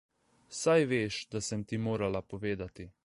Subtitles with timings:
[0.59, 2.89] Saj veš, da sem ti morala povedati.